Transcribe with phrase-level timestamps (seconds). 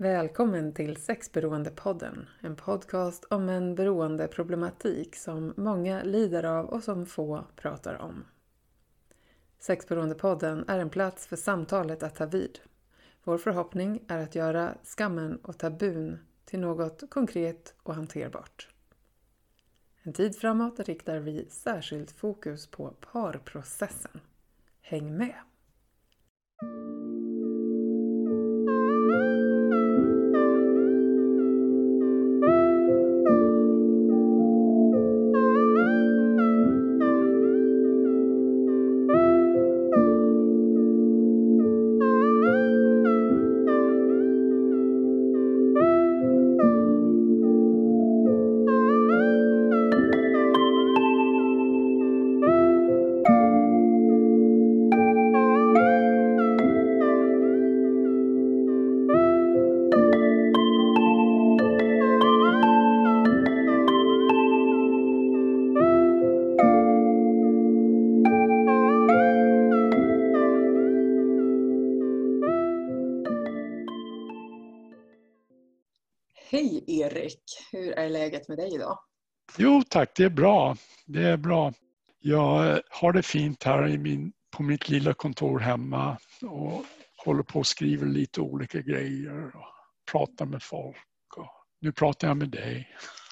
[0.00, 7.44] Välkommen till Sexberoendepodden, en podcast om en beroendeproblematik som många lider av och som få
[7.56, 8.24] pratar om.
[9.58, 12.58] Sexberoendepodden är en plats för samtalet att ta vid.
[13.24, 18.68] Vår förhoppning är att göra skammen och tabun till något konkret och hanterbart.
[20.02, 24.20] En tid framåt riktar vi särskilt fokus på parprocessen.
[24.80, 25.47] Häng med!
[78.38, 78.98] Läget med dig idag?
[79.56, 80.76] Jo tack, det är bra.
[81.06, 81.72] Det är bra.
[82.18, 86.84] Jag har det fint här i min, på mitt lilla kontor hemma och
[87.24, 89.64] håller på och skriver lite olika grejer och
[90.10, 90.96] pratar med folk.
[91.36, 91.46] Och
[91.80, 92.88] nu pratar jag med dig.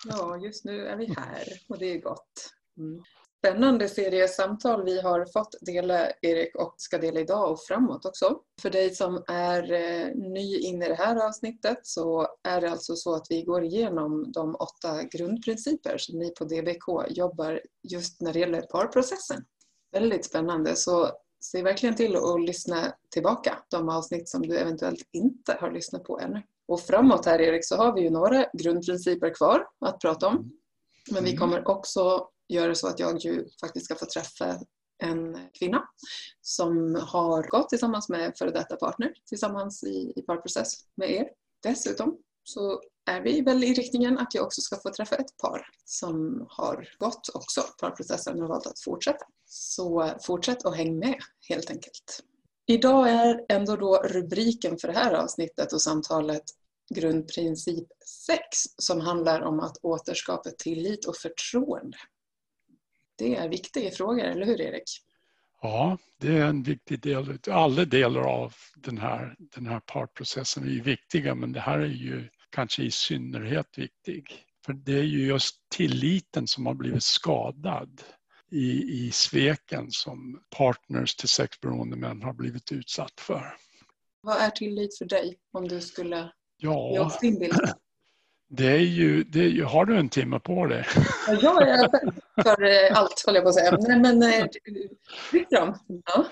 [0.08, 2.52] Ja, just nu är vi här och det är gott.
[2.78, 3.02] Mm
[3.46, 8.40] spännande serie samtal vi har fått dela, Erik, och ska dela idag och framåt också.
[8.62, 12.96] För dig som är eh, ny in i det här avsnittet så är det alltså
[12.96, 18.32] så att vi går igenom de åtta grundprinciper som ni på DBK jobbar just när
[18.32, 19.44] det gäller parprocessen.
[19.92, 21.10] Väldigt spännande, så
[21.40, 26.20] se verkligen till att lyssna tillbaka de avsnitt som du eventuellt inte har lyssnat på
[26.20, 26.42] ännu.
[26.68, 30.52] Och framåt här Erik så har vi ju några grundprinciper kvar att prata om.
[31.10, 31.40] Men vi mm.
[31.40, 34.60] kommer också gör det så att jag ju faktiskt ska få träffa
[35.02, 35.88] en kvinna
[36.40, 41.28] som har gått tillsammans med före detta partner tillsammans i, i parprocess med er.
[41.62, 42.80] Dessutom så
[43.10, 46.88] är vi väl i riktningen att jag också ska få träffa ett par som har
[46.98, 49.26] gått också parprocessen och valt att fortsätta.
[49.44, 51.18] Så fortsätt och häng med
[51.48, 52.22] helt enkelt.
[52.66, 56.44] Idag är ändå då rubriken för det här avsnittet och samtalet
[56.94, 57.88] grundprincip
[58.26, 61.98] 6 som handlar om att återskapa tillit och förtroende.
[63.18, 64.84] Det är viktiga frågor, eller hur Erik?
[65.62, 67.38] Ja, det är en viktig del.
[67.50, 72.28] Alla delar av den här, den här parprocessen är viktiga, men det här är ju
[72.50, 74.46] kanske i synnerhet viktig.
[74.66, 78.02] För det är ju just tilliten som har blivit skadad
[78.50, 83.56] i, i sveken som partners till sexberoende män har blivit utsatt för.
[84.20, 87.60] Vad är tillit för dig om du skulle ja, ge oss din bild?
[88.48, 90.86] Det är ju, det är ju, har du en timme på dig?
[91.42, 91.90] Ja, jag
[92.42, 93.78] för eh, allt, håller jag på att säga.
[93.88, 94.46] Men, men eh,
[95.50, 95.78] dem.
[96.04, 96.26] Ja.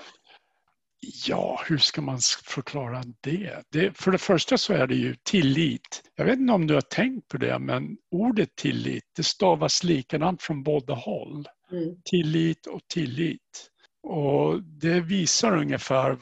[1.27, 3.63] Ja, hur ska man förklara det?
[3.71, 3.97] det?
[3.97, 6.03] För det första så är det ju tillit.
[6.15, 10.41] Jag vet inte om du har tänkt på det, men ordet tillit, det stavas likadant
[10.41, 11.47] från båda håll.
[11.71, 11.95] Mm.
[12.05, 13.69] Tillit och tillit.
[14.03, 16.17] Och det visar ungefär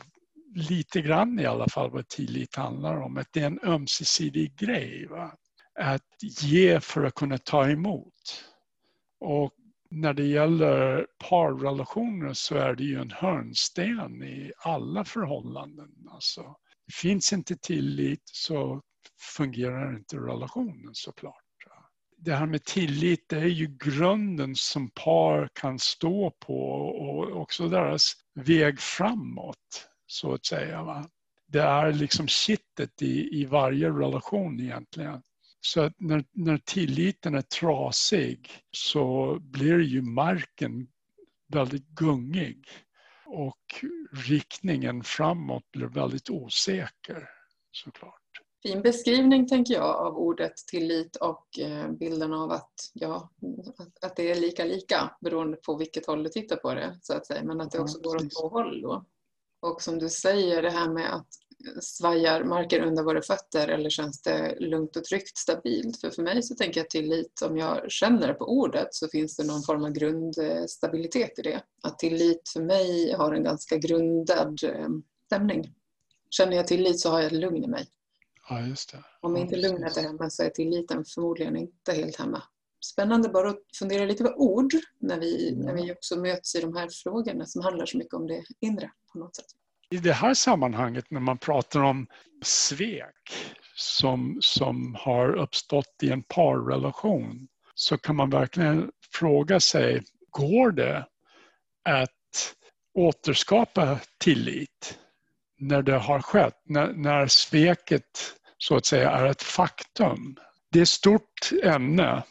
[0.56, 3.18] lite grann i alla fall vad tillit handlar om.
[3.18, 5.08] Att det är en ömsesidig grej.
[5.10, 5.32] Va?
[5.80, 8.46] Att ge för att kunna ta emot.
[9.20, 9.54] Och
[9.90, 15.90] när det gäller parrelationer så är det ju en hörnsten i alla förhållanden.
[16.10, 16.56] Alltså,
[17.02, 18.82] finns inte tillit så
[19.38, 21.44] fungerar inte relationen såklart.
[22.18, 27.70] Det här med tillit det är ju grunden som par kan stå på och också
[27.70, 30.84] deras väg framåt så att säga.
[30.84, 31.10] Va?
[31.48, 35.22] Det är liksom kittet i, i varje relation egentligen.
[35.66, 40.88] Så att när, när tilliten är trasig så blir ju marken
[41.54, 42.66] väldigt gungig
[43.26, 43.86] och
[44.28, 47.30] riktningen framåt blir väldigt osäker
[47.72, 48.20] såklart.
[48.64, 53.32] Fin beskrivning tänker jag av ordet tillit och eh, bilden av att, ja,
[54.02, 57.26] att det är lika lika beroende på vilket håll du tittar på det så att
[57.26, 59.06] säga men att det också går åt två håll då.
[59.62, 61.28] Och som du säger det här med att
[61.82, 66.02] svajar marken under våra fötter eller känns det lugnt och tryggt, stabilt?
[66.02, 69.44] För för mig så tänker jag tillit, om jag känner på ordet så finns det
[69.44, 71.64] någon form av grundstabilitet i det.
[71.84, 74.88] Att tillit för mig har en ganska grundad eh,
[75.26, 75.74] stämning.
[76.30, 77.88] Känner jag tillit så har jag ett lugn i mig.
[78.50, 79.04] Ja, just det.
[79.22, 82.44] Om inte lugnet är hemma så är tilliten förmodligen inte helt hemma.
[82.86, 86.76] Spännande bara att fundera lite på ord när vi, när vi också möts i de
[86.76, 89.46] här frågorna som handlar så mycket om det inre på något sätt
[89.94, 92.08] i det här sammanhanget när man pratar om
[92.42, 93.34] svek
[93.76, 101.08] som, som har uppstått i en parrelation så kan man verkligen fråga sig, går det
[101.90, 102.56] att
[102.94, 105.00] återskapa tillit
[105.60, 110.36] när det har skett, när, när sveket så att säga är ett faktum?
[110.72, 112.24] Det är ett stort ämne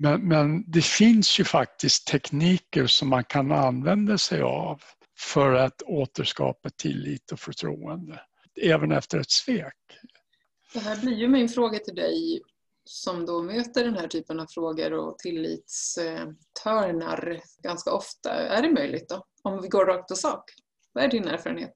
[0.00, 4.82] men, men det finns ju faktiskt tekniker som man kan använda sig av
[5.18, 8.20] för att återskapa tillit och förtroende,
[8.62, 9.74] även efter ett svek.
[10.72, 12.42] Det här blir ju min fråga till dig
[12.84, 18.32] som då möter den här typen av frågor och tillitstörnar ganska ofta.
[18.32, 19.26] Är det möjligt då?
[19.42, 20.44] Om vi går rakt på sak.
[20.92, 21.72] Vad är din erfarenhet?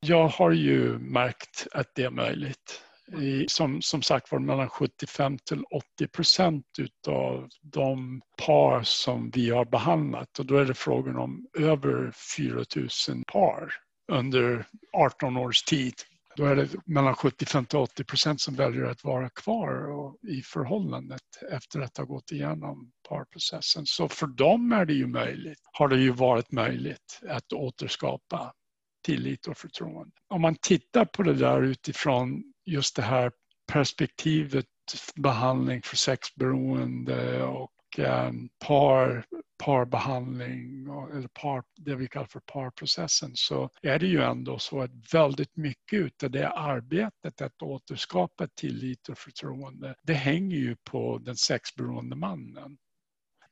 [0.00, 2.82] Jag har ju märkt att det är möjligt
[3.18, 5.64] i, som, som sagt var mellan 75 till
[5.98, 11.46] 80 procent utav de par som vi har behandlat och då är det frågan om
[11.58, 13.72] över 4 000 par
[14.12, 15.94] under 18 års tid.
[16.36, 19.90] Då är det mellan 75 till 80 procent som väljer att vara kvar
[20.28, 21.22] i förhållandet
[21.52, 23.86] efter att ha gått igenom parprocessen.
[23.86, 28.52] Så för dem är det ju möjligt, har det ju varit möjligt att återskapa
[29.02, 30.12] tillit och förtroende.
[30.28, 33.32] Om man tittar på det där utifrån just det här
[33.72, 34.66] perspektivet
[35.14, 38.32] behandling för sexberoende och eh,
[38.66, 39.24] par,
[39.64, 44.90] parbehandling eller par, det vi kallar för parprocessen så är det ju ändå så att
[45.12, 51.36] väldigt mycket av det arbetet att återskapa tillit och förtroende det hänger ju på den
[51.36, 52.78] sexberoende mannen.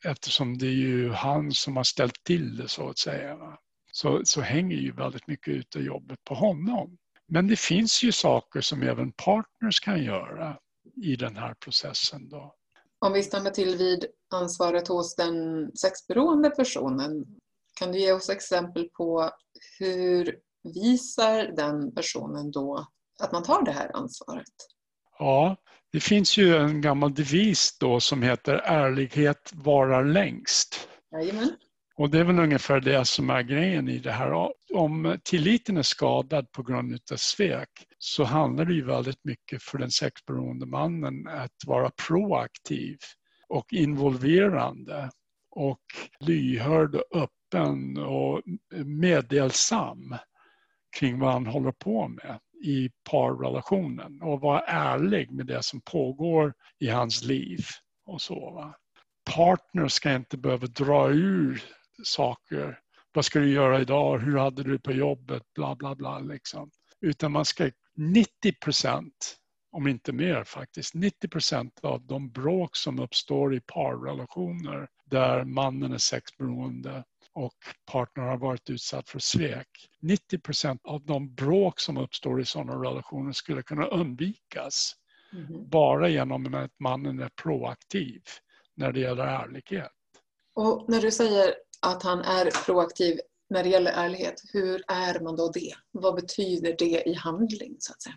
[0.04, 3.58] Eftersom det är ju han som har ställt till det så att säga.
[4.00, 6.98] Så, så hänger ju väldigt mycket av jobbet på honom.
[7.26, 10.58] Men det finns ju saker som även partners kan göra
[11.02, 12.28] i den här processen.
[12.28, 12.54] Då.
[12.98, 15.36] Om vi stannar till vid ansvaret hos den
[15.76, 17.26] sexberoende personen,
[17.74, 19.30] kan du ge oss exempel på
[19.78, 20.38] hur
[20.74, 22.86] visar den personen då
[23.22, 24.54] att man tar det här ansvaret?
[25.18, 25.56] Ja,
[25.92, 30.88] det finns ju en gammal devis då som heter ärlighet varar längst.
[31.12, 31.56] Jajamän.
[31.98, 34.52] Och det är väl ungefär det som är grejen i det här.
[34.74, 37.68] Om tilliten är skadad på grund av svek
[37.98, 42.96] så handlar det ju väldigt mycket för den sexberoende mannen att vara proaktiv
[43.48, 45.10] och involverande
[45.50, 45.80] och
[46.20, 48.42] lyhörd och öppen och
[48.84, 50.16] meddelsam
[50.98, 56.54] kring vad han håller på med i parrelationen och vara ärlig med det som pågår
[56.78, 57.60] i hans liv
[58.06, 58.50] och så.
[58.50, 58.74] Va?
[59.34, 61.62] Partner ska inte behöva dra ur
[62.02, 62.78] saker.
[63.12, 64.18] Vad ska du göra idag?
[64.18, 65.42] Hur hade du på jobbet?
[65.54, 66.18] Bla, bla, bla.
[66.18, 66.70] Liksom.
[67.00, 69.36] Utan man ska 90 procent,
[69.72, 75.92] om inte mer faktiskt, 90 procent av de bråk som uppstår i parrelationer där mannen
[75.92, 77.54] är sexberoende och
[77.92, 79.68] partnern har varit utsatt för svek.
[80.00, 84.94] 90 procent av de bråk som uppstår i sådana relationer skulle kunna undvikas
[85.32, 85.68] mm.
[85.68, 88.22] bara genom att mannen är proaktiv
[88.74, 89.92] när det gäller ärlighet.
[90.54, 93.20] Och när du säger att han är proaktiv
[93.50, 94.42] när det gäller ärlighet.
[94.52, 95.74] Hur är man då det?
[95.92, 98.16] Vad betyder det i handling så att säga?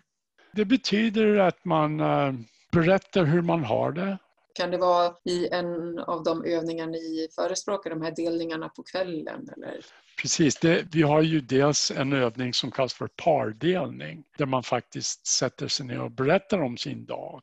[0.52, 2.32] Det betyder att man eh,
[2.72, 4.18] berättar hur man har det.
[4.54, 9.48] Kan det vara i en av de övningar ni förespråkar, de här delningarna på kvällen?
[9.56, 9.84] Eller?
[10.22, 15.26] Precis, det, vi har ju dels en övning som kallas för pardelning där man faktiskt
[15.26, 17.42] sätter sig ner och berättar om sin dag.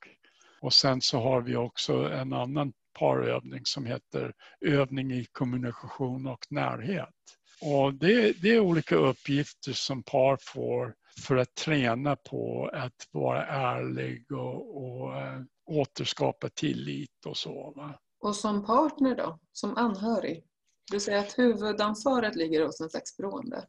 [0.61, 4.34] Och sen så har vi också en annan parövning som heter
[4.65, 7.10] övning i kommunikation och närhet.
[7.62, 10.96] Och det, det är olika uppgifter som par får
[11.27, 17.74] för att träna på att vara ärlig och, och eh, återskapa tillit och så.
[17.75, 18.00] Va?
[18.20, 20.44] Och som partner då, som anhörig?
[20.91, 23.65] Du säger att huvudansvaret ligger hos den sexberoende.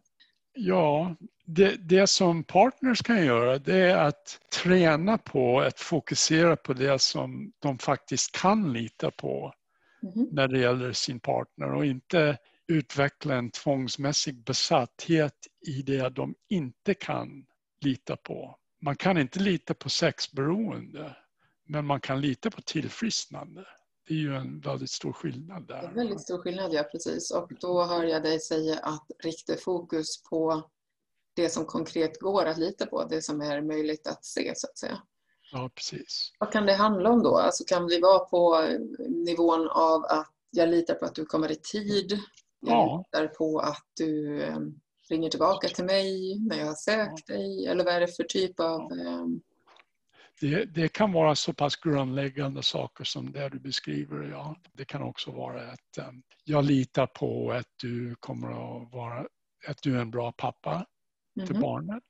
[0.52, 1.16] Ja,
[1.46, 7.02] det, det, som partners kan göra det är att träna på att fokusera på det
[7.02, 9.54] som de faktiskt kan lita på
[10.02, 10.28] mm.
[10.32, 12.38] när det gäller sin partner och inte
[12.68, 15.34] utveckla en tvångsmässig besatthet
[15.66, 17.46] i det de inte kan
[17.84, 18.56] lita på.
[18.82, 21.16] Man kan inte lita på sexberoende
[21.66, 23.64] men man kan lita på tillfrisknande.
[24.10, 25.82] Det är ju en väldigt stor skillnad där.
[25.82, 27.30] En väldigt stor skillnad, ja precis.
[27.30, 30.62] Och då hör jag dig säga att rikta fokus på
[31.34, 34.78] det som konkret går att lita på, det som är möjligt att se så att
[34.78, 35.02] säga.
[35.52, 36.32] Ja, precis.
[36.38, 37.36] Vad kan det handla om då?
[37.36, 38.66] Alltså kan vi vara på
[39.08, 42.12] nivån av att jag litar på att du kommer i tid?
[42.60, 43.04] Jag ja.
[43.12, 47.34] litar på att du ehm, ringer tillbaka till mig när jag har sökt ja.
[47.34, 47.66] dig?
[47.66, 48.80] Eller vad är det för typ av...
[48.90, 49.28] Ja.
[50.40, 54.30] Det, det, kan vara så pass grundläggande saker som det du beskriver.
[54.30, 54.56] Ja.
[54.72, 59.26] Det kan också vara att um, jag litar på att du kommer att vara
[59.66, 60.86] att du är en bra pappa
[61.36, 61.48] mm.
[61.48, 61.60] mm-hmm.
[61.60, 62.02] barnet.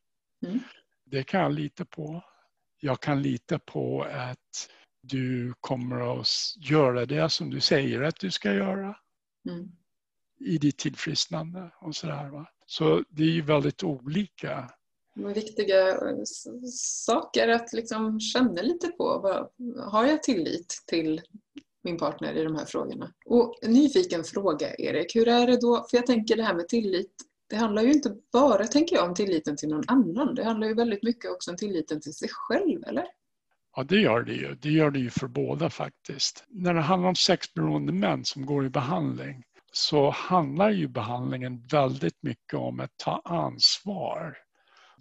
[0.47, 0.61] Mm.
[1.05, 2.25] Det kan jag lita på.
[2.81, 4.71] jag kan lita på att
[5.03, 8.97] du kommer att göra det som du säger att du ska göra.
[9.49, 9.69] Mm.
[10.41, 12.29] I ditt tillfrisknande och sådär.
[12.29, 12.47] Va?
[12.67, 14.71] Så det är ju väldigt olika.
[15.15, 16.23] Viktiga eh,
[17.07, 19.05] saker att liksom känna lite på.
[19.79, 21.21] Har jag tillit till
[21.83, 23.13] min partner i de här frågorna?
[23.27, 25.87] Och nyfiken fråga Erik, hur är det då?
[25.91, 27.13] För jag tänker det här med tillit.
[27.49, 30.35] Det handlar ju inte bara, tänker jag, om tilliten till någon annan.
[30.35, 33.05] Det handlar ju väldigt mycket också om tilliten till sig själv, eller?
[33.77, 34.55] Ja, det gör det ju.
[34.55, 36.45] Det gör det ju för båda faktiskt.
[36.49, 42.23] När det handlar om sexberoende män som går i behandling så handlar ju behandlingen väldigt
[42.23, 44.37] mycket om att ta ansvar.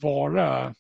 [0.02, 0.74] Vara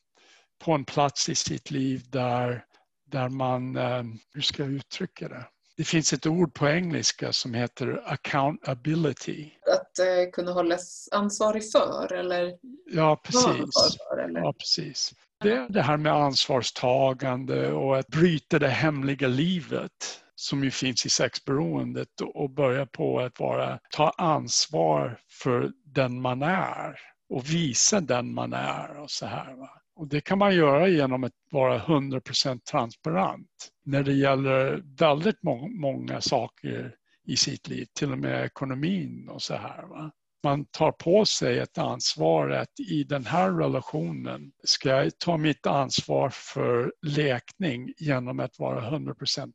[0.59, 2.65] på en plats i sitt liv där,
[3.05, 5.45] där man, eh, hur ska jag uttrycka det?
[5.77, 9.49] Det finns ett ord på engelska som heter accountability.
[9.71, 12.53] Att eh, kunna hållas ansvarig för eller
[12.85, 13.97] Ja, precis.
[14.09, 14.39] För, eller?
[14.39, 15.13] Ja, precis.
[15.43, 21.09] Det, det här med ansvarstagande och att bryta det hemliga livet som ju finns i
[21.09, 26.99] sexberoendet och börja på att vara, ta ansvar för den man är
[27.29, 29.53] och visa den man är och så här.
[29.53, 29.69] Va?
[29.95, 35.67] Och det kan man göra genom att vara 100% transparent när det gäller väldigt må
[35.67, 36.95] många saker
[37.27, 39.83] i sitt liv, till och med ekonomin och så här.
[39.83, 40.12] Va?
[40.43, 45.65] Man tar på sig ett ansvar att i den här relationen ska jag ta mitt
[45.65, 49.51] ansvar för läkning genom att vara 100%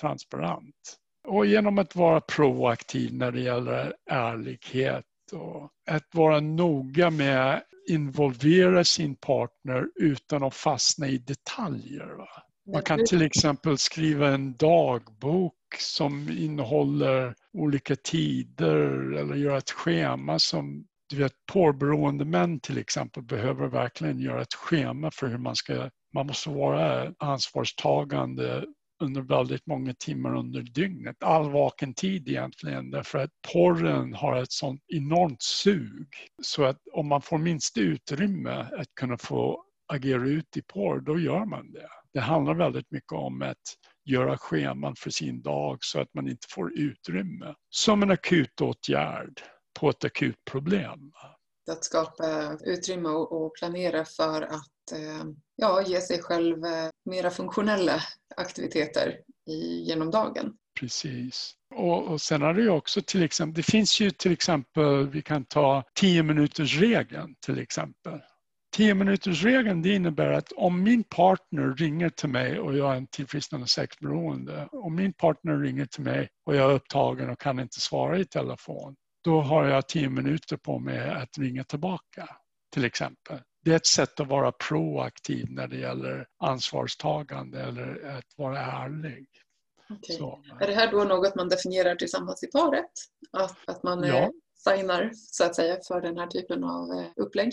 [0.00, 0.98] transparent.
[1.28, 5.04] Och genom att vara proaktiv när det gäller ärlighet
[5.34, 12.06] och att vara noga med att involvera sin partner utan att fastna i detaljer.
[12.06, 12.28] Va?
[12.72, 20.38] Man kan till exempel skriva en dagbok som innehåller olika tider eller göra ett schema
[20.38, 25.56] som du vet, porrberoende män till exempel behöver verkligen göra ett schema för hur man
[25.56, 28.64] ska, man måste vara ansvarstagande
[29.02, 31.22] under väldigt många timmar under dygnet.
[31.22, 36.08] All vaken tid egentligen därför att porren har ett sånt enormt sug.
[36.42, 41.18] Så att om man får minst utrymme att kunna få agera ut i porr, då
[41.18, 41.88] gör man det.
[42.12, 46.46] Det handlar väldigt mycket om att göra scheman för sin dag så att man inte
[46.50, 47.54] får utrymme.
[47.70, 49.40] Som en akut åtgärd
[49.80, 51.12] på ett akut problem.
[51.70, 55.24] Att skapa utrymme och planera för att eh,
[55.56, 58.02] ja, ge sig själv eh, mera funktionella
[58.36, 59.16] aktiviteter
[59.50, 60.56] i, genom dagen.
[60.80, 61.52] Precis.
[61.74, 65.22] Och, och sen har det ju också till exempel, det finns ju till exempel, vi
[65.22, 68.20] kan ta 10 minuters regeln till exempel.
[68.76, 72.96] 10 minuters regeln det innebär att om min partner ringer till mig och jag är
[72.96, 74.68] en tillfrisknande sexberoende.
[74.72, 78.24] Om min partner ringer till mig och jag är upptagen och kan inte svara i
[78.24, 78.96] telefon.
[79.24, 82.28] Då har jag 10 minuter på mig att ringa tillbaka
[82.72, 88.34] till exempel det är ett sätt att vara proaktiv när det gäller ansvarstagande eller att
[88.36, 89.26] vara ärlig.
[89.90, 90.16] Okay.
[90.16, 92.90] Så, är det här då något man definierar tillsammans i paret?
[93.32, 94.30] Att, att man ja.
[94.64, 97.52] signar så att säga för den här typen av eh, upplägg?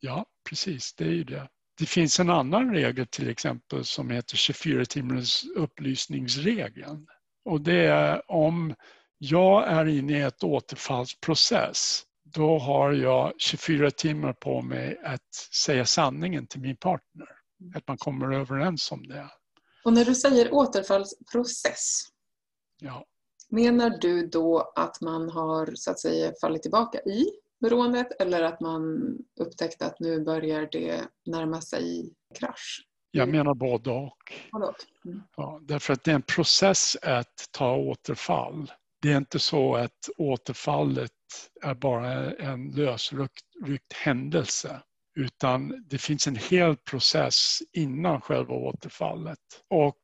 [0.00, 0.94] Ja, precis.
[0.94, 1.48] Det är ju det.
[1.78, 7.06] Det finns en annan regel till exempel som heter 24 timmars upplysningsregeln.
[7.44, 8.74] Och det är om
[9.18, 12.02] jag är inne i ett återfallsprocess
[12.34, 15.34] då har jag 24 timmar på mig att
[15.64, 17.28] säga sanningen till min partner.
[17.74, 19.30] Att man kommer överens om det.
[19.84, 22.00] Och när du säger återfallsprocess,
[22.80, 23.04] ja.
[23.48, 27.26] menar du då att man har så att säga fallit tillbaka i
[27.60, 32.86] beroendet eller att man upptäckte att nu börjar det närma sig krasch?
[33.10, 34.16] Jag menar både och.
[35.04, 35.22] Mm.
[35.36, 38.72] Ja, därför att det är en process att ta återfall.
[39.02, 41.12] Det är inte så att återfallet
[41.62, 44.82] är bara en lösryckt händelse
[45.16, 49.38] utan det finns en hel process innan själva återfallet.
[49.68, 49.98] Och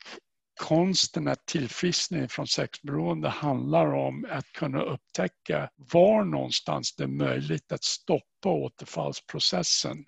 [0.60, 7.72] konsten att tillfriskna från sexberoende handlar om att kunna upptäcka var någonstans det är möjligt
[7.72, 10.04] att stoppa återfallsprocessen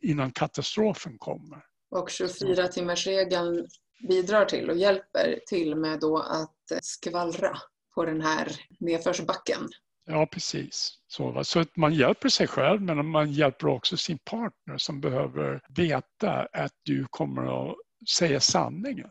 [0.00, 1.64] innan katastrofen kommer.
[1.90, 3.66] Och 24 timmarsregeln
[4.08, 7.58] bidrar till och hjälper till med då att skvallra
[7.94, 8.48] på den här
[8.80, 9.68] nedförsbacken.
[10.04, 10.98] Ja, precis.
[11.06, 15.60] Så, så att man hjälper sig själv men man hjälper också sin partner som behöver
[15.76, 17.76] veta att du kommer att
[18.10, 19.10] säga sanningen.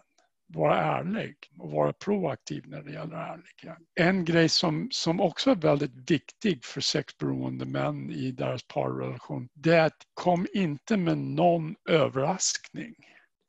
[0.54, 3.78] Vara ärlig och vara proaktiv när det gäller ärlighet.
[4.00, 9.76] En grej som, som också är väldigt viktig för sexberoende män i deras parrelation det
[9.76, 12.96] är att kom inte med någon överraskning.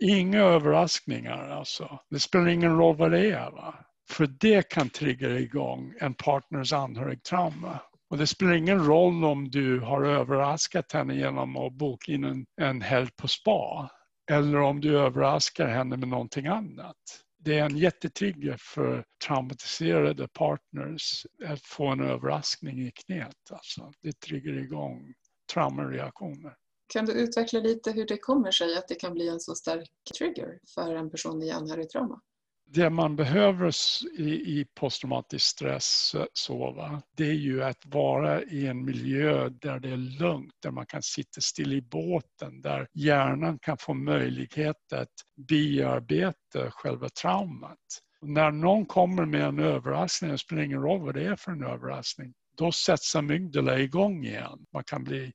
[0.05, 1.99] Inga överraskningar alltså.
[2.11, 3.51] Det spelar ingen roll vad det är.
[3.51, 3.85] Va?
[4.11, 7.81] För det kan trigga igång en partners anhörigtrauma.
[8.11, 12.47] Och det spelar ingen roll om du har överraskat henne genom att boka in en,
[12.61, 13.91] en helg på spa.
[14.31, 16.97] eller om du överraskar henne med någonting annat.
[17.39, 23.51] Det är en jättetrigger för traumatiserade partners att få en överraskning i knät.
[23.51, 25.15] Alltså, det triggar igång
[25.53, 26.57] traumareaktioner.
[26.87, 29.91] Kan du utveckla lite hur det kommer sig att det kan bli en så stark
[30.19, 32.21] trigger för en person i anhörigtrauma?
[32.67, 33.73] Det man behöver
[34.19, 39.81] i, i posttraumatisk stress eh, sova, det är ju att vara i en miljö där
[39.81, 44.93] det är lugnt, där man kan sitta still i båten, där hjärnan kan få möjlighet
[44.93, 45.13] att
[45.49, 47.79] bearbeta själva traumat.
[48.23, 51.65] när någon kommer med en överraskning, det spelar ingen roll vad det är för en
[51.65, 54.67] överraskning, då sätts amygdala igång igen.
[54.73, 55.33] Man kan bli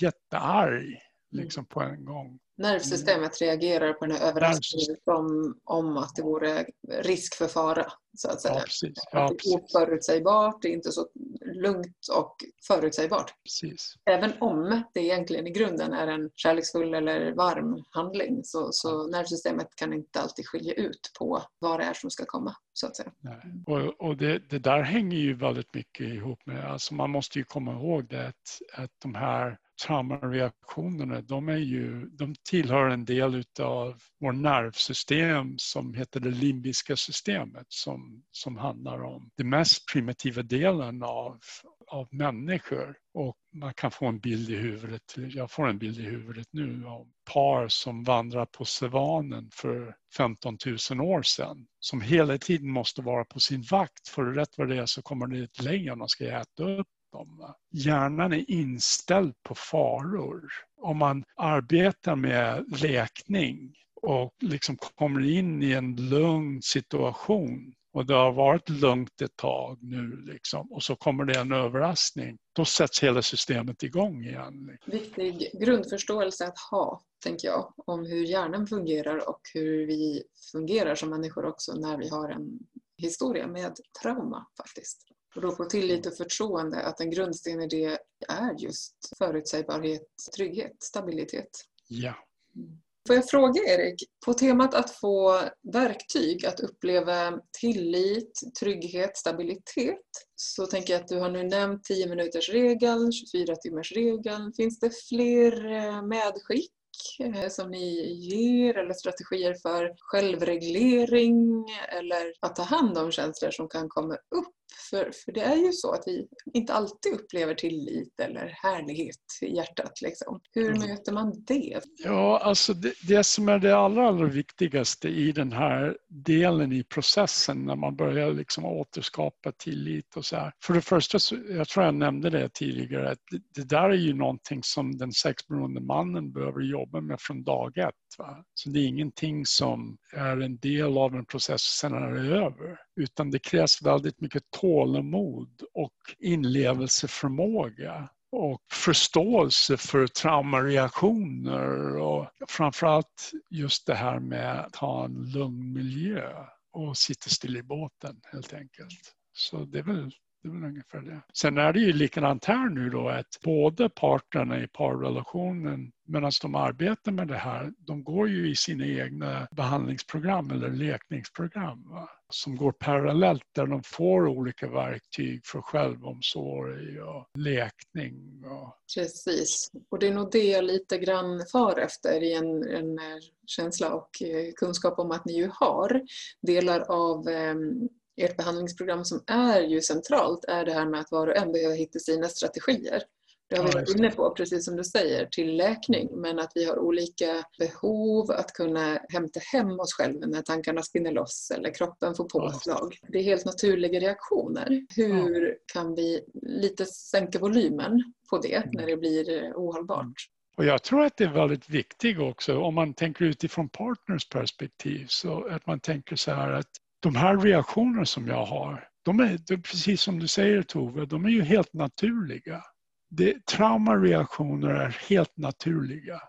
[0.00, 0.98] jättearg
[1.30, 2.38] liksom på en gång.
[2.58, 3.50] Nervsystemet mm.
[3.50, 7.92] reagerar på den här överraskningen som om att det vore risk för fara.
[8.16, 8.54] Så att säga.
[8.54, 8.92] Ja, precis.
[9.12, 11.08] Ja, att det är oförutsägbart, det är inte så
[11.54, 12.36] lugnt och
[12.66, 13.34] förutsägbart.
[13.44, 13.94] Precis.
[14.10, 19.76] Även om det egentligen i grunden är en kärleksfull eller varm handling så, så nervsystemet
[19.76, 22.56] kan inte alltid skilja ut på vad det är som ska komma.
[22.72, 23.12] Så att säga.
[23.20, 23.36] Nej.
[23.66, 27.44] Och, och det, det, där hänger ju väldigt mycket ihop med, alltså man måste ju
[27.44, 33.44] komma ihåg det att, att de här traumareaktionerna, de, är ju, de tillhör en del
[33.60, 40.42] av vårt nervsystem som heter det limbiska systemet som, som handlar om den mest primitiva
[40.42, 41.38] delen av,
[41.86, 42.96] av människor.
[43.14, 46.86] Och man kan få en bild i huvudet, jag får en bild i huvudet nu
[46.86, 50.58] av par som vandrar på savannen för 15
[50.90, 51.66] 000 år sedan.
[51.80, 55.26] Som hela tiden måste vara på sin vakt för rätt vad det är så kommer
[55.26, 56.86] det ett lejon och ska äta upp
[57.24, 57.54] dem.
[57.72, 60.42] Hjärnan är inställd på faror.
[60.80, 68.14] Om man arbetar med läkning och liksom kommer in i en lugn situation och det
[68.14, 72.38] har varit lugnt ett tag nu liksom, och så kommer det en överraskning.
[72.52, 74.78] Då sätts hela systemet igång igen.
[74.86, 81.10] Viktig grundförståelse att ha, tänker jag, om hur hjärnan fungerar och hur vi fungerar som
[81.10, 82.58] människor också när vi har en
[82.98, 85.15] historia med trauma faktiskt.
[85.36, 90.82] Och då få tillit och förtroende att en grundsten i det är just förutsägbarhet, trygghet,
[90.82, 91.50] stabilitet.
[91.88, 92.14] Ja.
[92.56, 92.80] Mm.
[93.06, 95.40] Får jag fråga Erik, på temat att få
[95.72, 100.00] verktyg att uppleva tillit, trygghet, stabilitet
[100.34, 104.52] så tänker jag att du har nu nämnt 10 minuters regeln, 24 timmars regeln.
[104.56, 106.72] Finns det fler eh, medskick
[107.20, 113.68] Eh, som ni ger eller strategier för självreglering eller att ta hand om känslor som
[113.68, 114.54] kan komma upp?
[114.90, 119.56] För, för det är ju så att vi inte alltid upplever tillit eller härlighet i
[119.56, 120.00] hjärtat.
[120.02, 120.40] Liksom.
[120.52, 120.88] Hur mm.
[120.88, 121.80] möter man det?
[122.04, 126.84] Ja, alltså det, det, som är det allra, allra viktigaste i den här delen i
[126.84, 130.52] processen när man börjar liksom återskapa tillit och så här.
[130.62, 133.94] För det första, så, jag tror jag nämnde det tidigare, att det, det där är
[133.94, 137.94] ju någonting som den sexberoende mannen behöver jobba med från dag ett.
[138.18, 138.44] Va?
[138.54, 142.36] Så det är ingenting som är en del av en process och sen är det
[142.36, 142.78] över.
[142.96, 153.86] Utan det krävs väldigt mycket tålamod och inlevelseförmåga och förståelse för traumareaktioner och framförallt just
[153.86, 156.32] det här med att ha en lugn miljö
[156.72, 159.12] och sitta still i båten helt enkelt.
[159.32, 160.12] Så det är väl
[160.46, 161.20] det är väl ungefär det.
[161.34, 166.54] Sen är det ju likadant här nu då att båda parterna i parrelationen medan de
[166.54, 172.08] arbetar med det här, de går ju i sina egna behandlingsprogram eller lekningsprogram va?
[172.30, 178.44] som går parallellt där de får olika verktyg för självomsorg och lekning.
[178.44, 178.76] Och...
[178.96, 183.18] Precis, och det är nog det jag lite grann far efter i en, en eh,
[183.46, 186.02] känsla och eh, kunskap om att ni ju har
[186.42, 191.26] delar av ehm, ert behandlingsprogram som är ju centralt är det här med att var
[191.26, 193.02] och en behöver hitta sina strategier.
[193.48, 196.08] Det har vi varit inne på, precis som du säger, till läkning.
[196.20, 201.12] Men att vi har olika behov att kunna hämta hem oss själva när tankarna spinner
[201.12, 202.98] loss eller kroppen får påslag.
[203.08, 204.86] Det är helt naturliga reaktioner.
[204.96, 208.70] Hur kan vi lite sänka volymen på det mm.
[208.72, 210.00] när det blir ohållbart?
[210.00, 210.14] Mm.
[210.56, 215.06] Och jag tror att det är väldigt viktigt också om man tänker utifrån partners perspektiv
[215.08, 216.70] så att man tänker så här att
[217.00, 221.30] de här reaktionerna som jag har, de är, precis som du säger Tove, de är
[221.30, 222.62] ju helt naturliga.
[223.10, 226.20] Det, traumareaktioner är helt naturliga.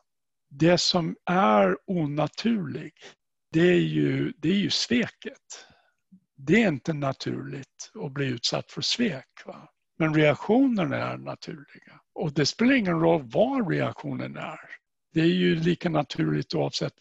[0.50, 3.16] Det som är onaturligt,
[3.52, 5.66] det är ju, det är ju sveket.
[6.36, 9.46] Det är inte naturligt att bli utsatt för svek.
[9.46, 9.70] Va?
[9.98, 12.02] Men reaktionerna är naturliga.
[12.14, 14.60] Och det spelar ingen roll vad reaktionen är.
[15.14, 16.94] Det är ju lika naturligt oavsett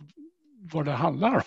[0.72, 1.42] vad det handlar om.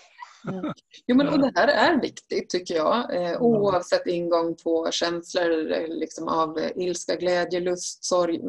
[0.48, 0.72] Mm.
[1.06, 3.16] Jo, men, och det här är viktigt tycker jag.
[3.16, 8.40] Eh, oavsett ingång på känslor eh, liksom av eh, ilska, glädje, lust, sorg.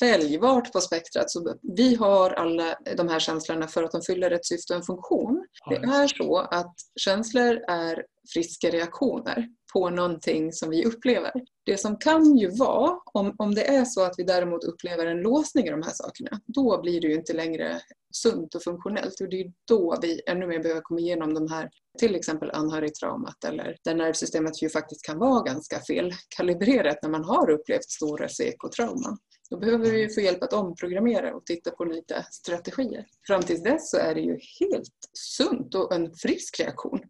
[0.00, 1.30] Välj vart på spektrat.
[1.30, 4.86] Så vi har alla de här känslorna för att de fyller ett syfte och en
[4.86, 5.46] funktion.
[5.70, 11.32] Det är så att känslor är friska reaktioner på någonting som vi upplever.
[11.64, 15.20] Det som kan ju vara, om, om det är så att vi däremot upplever en
[15.20, 17.80] låsning i de här sakerna, då blir det ju inte längre
[18.22, 19.20] sunt och funktionellt.
[19.20, 23.44] Och det är då vi ännu mer behöver komma igenom de här, till exempel anhörigtraumat
[23.44, 29.18] eller där nervsystemet ju faktiskt kan vara ganska felkalibrerat när man har upplevt stora psykotrauman.
[29.50, 33.06] Då behöver vi få hjälp att omprogrammera och titta på lite strategier.
[33.26, 37.00] Fram tills dess så är det ju helt sunt och en frisk reaktion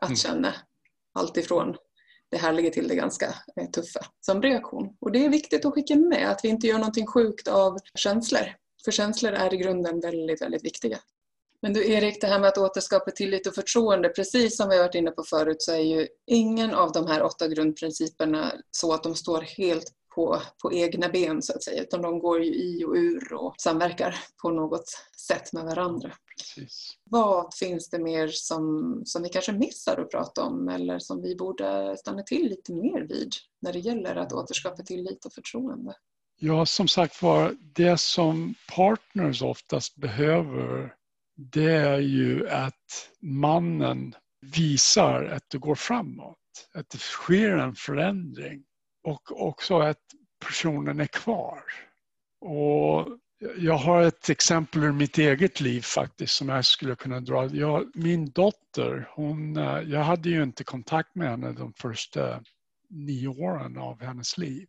[0.00, 0.16] att mm.
[0.16, 0.54] känna
[1.14, 1.76] allt ifrån
[2.30, 3.26] det härliga till det ganska
[3.60, 4.96] eh, tuffa som reaktion.
[5.00, 8.54] Och det är viktigt att skicka med att vi inte gör någonting sjukt av känslor.
[8.88, 10.98] För känslor är i grunden väldigt, väldigt viktiga.
[11.62, 14.84] Men du Erik, det här med att återskapa tillit och förtroende, precis som vi har
[14.84, 19.02] varit inne på förut så är ju ingen av de här åtta grundprinciperna så att
[19.02, 22.84] de står helt på, på egna ben så att säga, utan de går ju i
[22.84, 24.88] och ur och samverkar på något
[25.28, 26.12] sätt med varandra.
[26.38, 26.92] Precis.
[27.10, 31.36] Vad finns det mer som, som vi kanske missar att prata om eller som vi
[31.36, 35.94] borde stanna till lite mer vid när det gäller att återskapa tillit och förtroende?
[36.40, 40.94] Ja, som sagt var, det som partners oftast behöver
[41.38, 46.38] det är ju att mannen visar att det går framåt,
[46.74, 48.64] att det sker en förändring
[49.04, 50.02] och också att
[50.46, 51.62] personen är kvar.
[52.40, 53.08] Och
[53.56, 57.46] jag har ett exempel ur mitt eget liv faktiskt som jag skulle kunna dra.
[57.46, 62.42] Jag, min dotter, hon, eh, jag hade ju inte kontakt med henne de första
[62.90, 64.68] nio åren av hennes liv.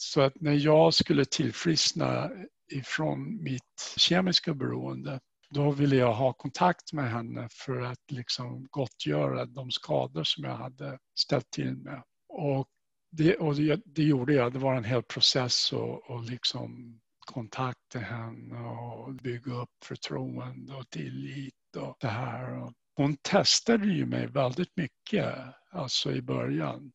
[0.00, 2.30] Så att när jag skulle tillfriskna
[2.72, 9.44] ifrån mitt kemiska beroende då ville jag ha kontakt med henne för att liksom gottgöra
[9.44, 12.02] de skador som jag hade ställt till med.
[12.28, 12.68] Och
[13.10, 14.52] det, och det, det gjorde jag.
[14.52, 20.90] Det var en hel process och, och liksom kontakta henne och bygga upp förtroende och
[20.90, 22.72] tillit och det här.
[22.96, 25.34] Hon testade ju mig väldigt mycket
[25.70, 26.92] alltså i början.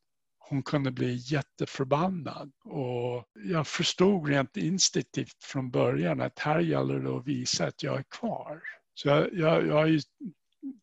[0.54, 7.18] Hon kunde bli jätteförbannad och jag förstod rent instinktivt från början att här gäller det
[7.18, 8.62] att visa att jag är kvar.
[8.94, 10.02] Så jag, jag, jag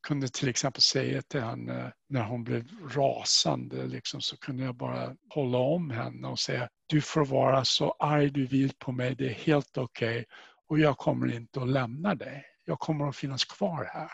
[0.06, 5.16] kunde till exempel säga till henne när hon blev rasande liksom, så kunde jag bara
[5.28, 9.28] hålla om henne och säga du får vara så arg du vill på mig, det
[9.28, 10.24] är helt okej okay,
[10.68, 12.44] och jag kommer inte att lämna dig.
[12.64, 14.10] Jag kommer att finnas kvar här.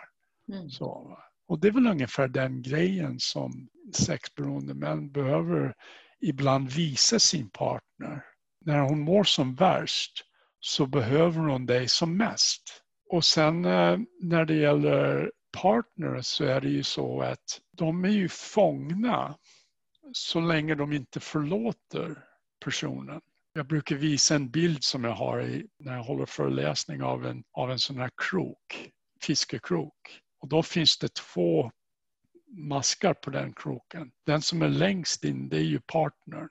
[0.53, 0.71] Mm.
[0.71, 5.75] Så, och det är väl ungefär den grejen som sexberoende män behöver
[6.21, 8.25] ibland visa sin partner.
[8.65, 10.25] När hon mår som värst
[10.61, 12.83] så behöver hon dig som mest.
[13.11, 15.33] Och sen eh, när det gäller
[15.63, 19.37] partners så är det ju så att de är ju fångna
[20.13, 22.25] så länge de inte förlåter
[22.65, 23.21] personen.
[23.53, 27.45] Jag brukar visa en bild som jag har i, när jag håller föreläsning av en,
[27.53, 28.91] av en sån här krok,
[29.23, 30.21] fiskekrok.
[30.38, 31.72] Och då finns det två
[32.49, 34.11] maskar på den kroken.
[34.27, 36.49] Den som är längst in det är ju partnern.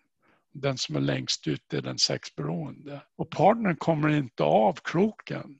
[0.54, 3.02] Den som är längst ut är den sexberoende.
[3.15, 5.60] Och partnern kommer inte av kroken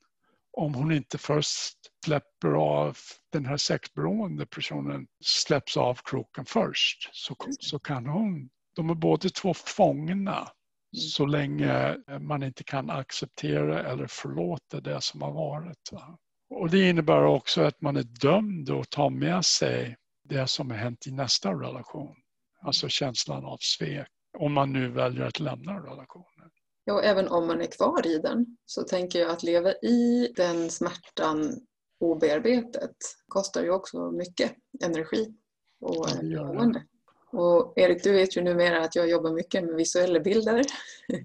[0.58, 2.98] om hon inte först släpper av
[3.32, 9.30] den här sexberoende personen släpps av kroken först så, så kan hon, de är båda
[9.30, 10.48] två fångna
[10.92, 15.92] så länge man inte kan acceptera eller förlåta det som har varit.
[16.50, 20.78] Och det innebär också att man är dömd att ta med sig det som har
[20.78, 22.16] hänt i nästa relation.
[22.62, 24.08] Alltså känslan av svek.
[24.38, 26.50] Om man nu väljer att lämna relationen.
[26.84, 30.34] Ja, och även om man är kvar i den så tänker jag att leva i
[30.36, 31.52] den smärtan
[32.00, 32.96] obearbetat
[33.28, 35.34] kostar ju också mycket energi
[35.82, 36.84] och boende.
[37.38, 40.62] Och Erik, du vet ju numera att jag jobbar mycket med visuella bilder.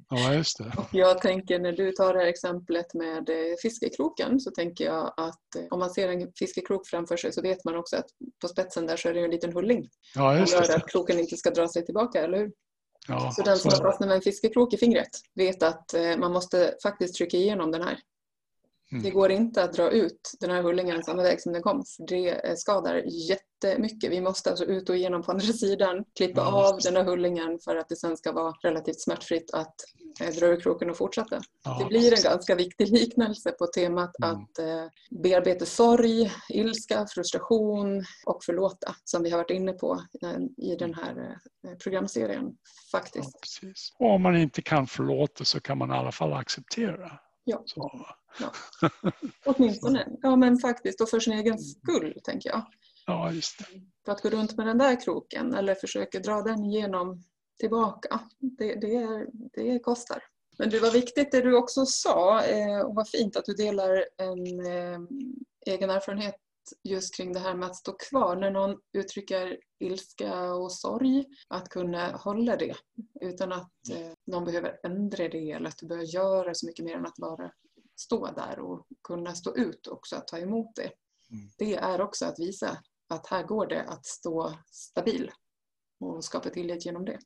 [0.09, 0.73] Ja, just det.
[0.77, 5.14] Och jag tänker när du tar det här exemplet med eh, fiskekroken så tänker jag
[5.16, 8.07] att eh, om man ser en fiskekrok framför sig så vet man också att
[8.40, 9.88] på spetsen där så är det en liten hulling.
[10.14, 10.64] Ja, just det.
[10.64, 12.53] Som gör att kroken inte ska dra sig tillbaka, eller hur?
[13.09, 16.33] Ja, så den som har fastnat med en fiskekrok i fingret vet att eh, man
[16.33, 17.99] måste faktiskt trycka igenom den här.
[18.92, 19.03] Mm.
[19.03, 22.07] Det går inte att dra ut den här hullingen samma väg som den kom för
[22.07, 24.11] det skadar jättemycket.
[24.11, 27.59] Vi måste alltså ut och igenom på andra sidan, klippa ja, av den här hullingen
[27.64, 29.74] för att det sen ska vara relativt smärtfritt att
[30.20, 31.40] eh, dra ur kroken och fortsätta.
[31.64, 34.37] Ja, det blir en ganska viktig liknelse på temat mm.
[34.37, 34.85] att eh,
[35.22, 40.94] bearbeta sorg, ilska, frustration och förlåta som vi har varit inne på eh, i den
[40.94, 42.57] här eh, programserien
[42.92, 43.61] faktiskt.
[43.62, 47.20] Ja, och om man inte kan förlåta så kan man i alla fall acceptera.
[47.50, 47.62] Ja.
[47.66, 48.06] Så,
[48.40, 48.52] Ja.
[49.46, 50.08] Åtminstone.
[50.22, 51.00] Ja, men faktiskt.
[51.00, 52.62] Och för sin egen skull, tänker jag.
[53.06, 53.64] ja, just det.
[54.04, 57.22] För att gå runt med den där kroken eller försöka dra den igenom
[57.58, 60.22] tillbaka, det, det, det kostar.
[60.58, 64.04] Men det var viktigt det du också sa eh, och vad fint att du delar
[64.16, 65.00] en eh,
[65.66, 66.34] egen erfarenhet
[66.88, 68.36] just kring det här med att stå kvar.
[68.36, 72.74] När någon uttrycker ilska och sorg, att kunna hålla det
[73.20, 76.96] utan att eh, någon behöver ändra det eller att du behöver göra så mycket mer
[76.96, 77.52] än att bara
[77.96, 80.90] stå där och kunna stå ut också, att ta emot det.
[81.30, 81.50] Mm.
[81.59, 82.78] Det är också att visa
[83.09, 85.30] att här går det att stå stabil
[86.00, 87.18] och skapa tillit genom det.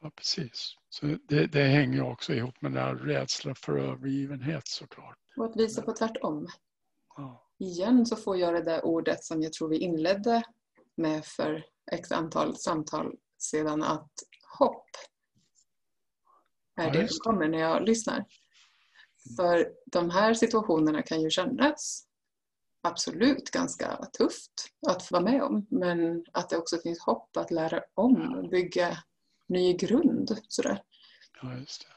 [0.00, 0.74] Ja, precis.
[0.88, 5.18] Så det, det hänger också ihop med den här rädslan för övergivenhet såklart.
[5.36, 6.46] Och att visa på tvärtom.
[7.16, 10.42] Ja, Igen så får jag det där ordet som jag tror vi inledde
[10.96, 14.10] med för x antal samtal sedan att
[14.58, 14.90] hopp
[16.76, 18.24] är det som kommer när jag lyssnar.
[19.36, 22.06] För de här situationerna kan ju kännas
[22.82, 24.52] absolut ganska tufft
[24.88, 25.66] att få vara med om.
[25.70, 28.98] Men att det också finns hopp att lära om och bygga
[29.48, 30.38] ny grund.
[30.48, 30.82] Sådär.
[31.42, 31.96] ja.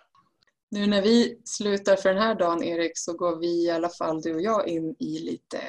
[0.71, 4.21] Nu när vi slutar för den här dagen Erik så går vi i alla fall
[4.21, 5.59] du och jag in i lite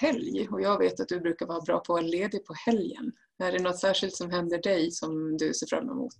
[0.00, 0.48] helg.
[0.50, 3.12] Och jag vet att du brukar vara bra på att vara ledig på helgen.
[3.38, 6.14] Är det något särskilt som händer dig som du ser fram emot?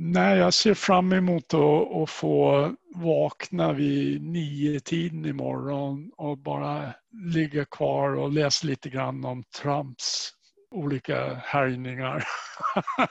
[0.00, 6.94] Nej, jag ser fram emot att, att få vakna vid nio tiden imorgon och bara
[7.34, 10.32] ligga kvar och läsa lite grann om Trumps
[10.70, 12.24] olika härjningar.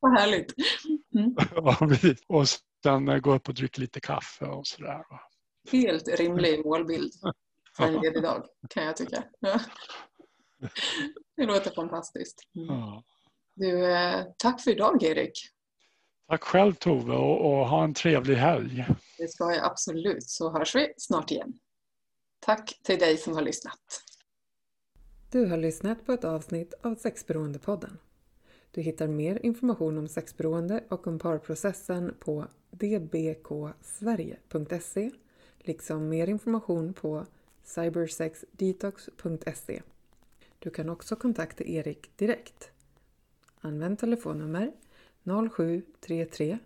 [0.00, 0.54] Vad härligt!
[1.14, 1.36] Mm.
[2.26, 2.48] och
[2.82, 5.04] sen gå upp och dricka lite kaffe och sådär.
[5.72, 7.12] Helt rimlig målbild
[7.76, 9.24] för en ledig dag kan jag tycka.
[11.36, 12.38] Det låter fantastiskt.
[12.56, 12.68] Mm.
[12.68, 13.04] Ja.
[13.58, 15.32] Du, eh, tack för idag Erik.
[16.28, 18.86] Tack själv Tove och, och ha en trevlig helg.
[19.18, 21.52] Det ska jag absolut, så hörs vi snart igen.
[22.40, 24.02] Tack till dig som har lyssnat.
[25.30, 27.98] Du har lyssnat på ett avsnitt av Sexberoendepodden.
[28.70, 35.10] Du hittar mer information om sexberoende och om parprocessen på dbksverige.se
[35.58, 37.26] liksom mer information på
[37.64, 39.82] cybersexdetox.se.
[40.58, 42.70] Du kan också kontakta Erik direkt.
[43.60, 44.72] Använd telefonnummer
[45.50, 46.58] 0733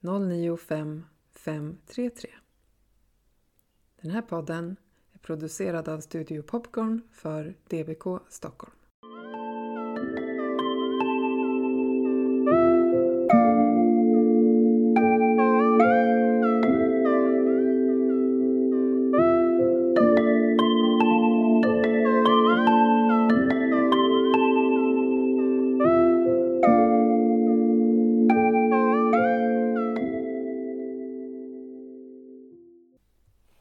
[0.00, 2.30] 095 533.
[4.00, 4.76] Den här podden
[5.12, 8.74] är producerad av Studio Popcorn för DBK Stockholm.